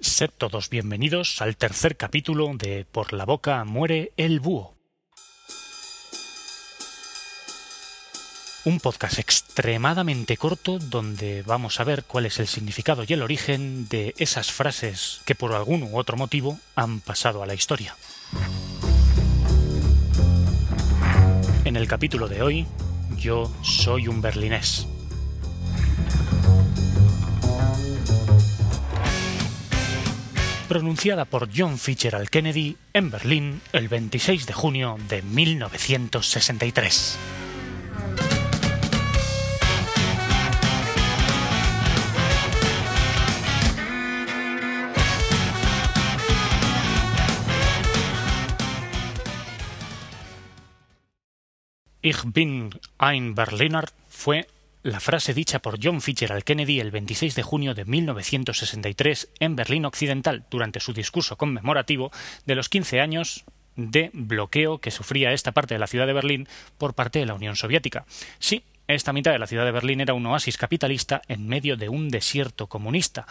[0.00, 4.74] Sed todos bienvenidos al tercer capítulo de Por la boca muere el búho.
[8.64, 13.88] Un podcast extremadamente corto donde vamos a ver cuál es el significado y el origen
[13.88, 17.94] de esas frases que por algún u otro motivo han pasado a la historia.
[21.66, 22.66] En el capítulo de hoy,
[23.18, 24.86] yo soy un berlinés.
[30.70, 37.18] Pronunciada por John Fitzgerald Kennedy en Berlín el 26 de junio de 1963.
[52.00, 54.46] Ich bin ein Berliner fue
[54.82, 59.84] la frase dicha por John Fitzgerald Kennedy el 26 de junio de 1963 en Berlín
[59.84, 62.10] Occidental durante su discurso conmemorativo
[62.46, 63.44] de los 15 años
[63.76, 67.34] de bloqueo que sufría esta parte de la ciudad de Berlín por parte de la
[67.34, 68.06] Unión Soviética.
[68.38, 71.88] Sí, esta mitad de la ciudad de Berlín era un oasis capitalista en medio de
[71.88, 73.26] un desierto comunista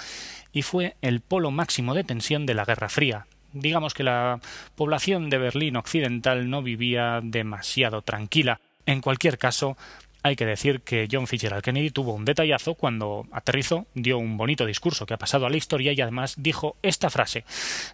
[0.53, 3.25] y fue el polo máximo de tensión de la Guerra Fría.
[3.53, 4.39] Digamos que la
[4.75, 8.61] población de Berlín Occidental no vivía demasiado tranquila.
[8.85, 9.75] En cualquier caso,
[10.23, 14.65] hay que decir que John Fitzgerald Kennedy tuvo un detallazo cuando aterrizó, dio un bonito
[14.65, 17.45] discurso que ha pasado a la historia y además dijo esta frase.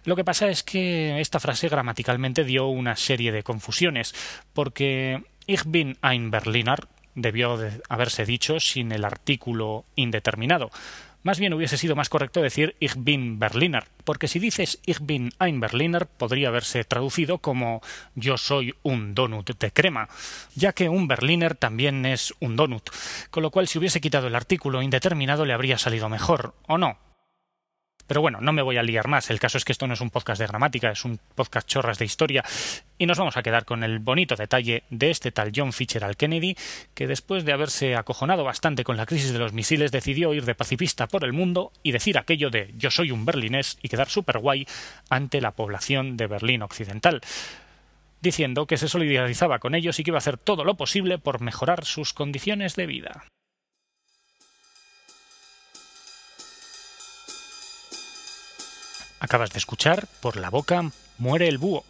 [0.04, 4.14] Lo que pasa es que esta frase gramaticalmente dio una serie de confusiones,
[4.52, 10.70] porque Ich bin ein Berliner debió de haberse dicho sin el artículo indeterminado.
[11.26, 15.32] Más bien hubiese sido más correcto decir Ich bin Berliner, porque si dices Ich bin
[15.40, 17.82] ein Berliner podría haberse traducido como
[18.14, 20.08] Yo soy un donut de crema,
[20.54, 22.90] ya que un Berliner también es un donut,
[23.30, 26.96] con lo cual si hubiese quitado el artículo indeterminado le habría salido mejor, ¿o no?
[28.06, 29.30] Pero bueno, no me voy a liar más.
[29.30, 31.98] El caso es que esto no es un podcast de gramática, es un podcast chorras
[31.98, 32.44] de historia.
[32.98, 36.56] Y nos vamos a quedar con el bonito detalle de este tal John Fitzgerald Kennedy,
[36.94, 40.54] que después de haberse acojonado bastante con la crisis de los misiles, decidió ir de
[40.54, 44.38] pacifista por el mundo y decir aquello de yo soy un berlinés y quedar súper
[44.38, 44.66] guay
[45.10, 47.20] ante la población de Berlín Occidental
[48.20, 51.40] diciendo que se solidarizaba con ellos y que iba a hacer todo lo posible por
[51.40, 53.24] mejorar sus condiciones de vida.
[59.20, 61.84] Acabas de escuchar Por la boca muere el búho,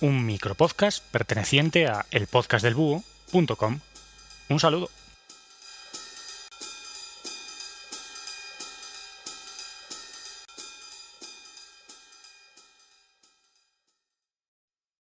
[0.00, 3.80] un micropodcast perteneciente a elpodcastdelbúho.com.
[4.48, 4.90] Un saludo.